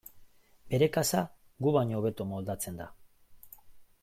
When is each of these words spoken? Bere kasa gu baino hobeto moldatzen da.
Bere 0.73 0.87
kasa 0.95 1.21
gu 1.67 1.75
baino 1.77 2.01
hobeto 2.01 2.29
moldatzen 2.33 2.81
da. 2.85 2.93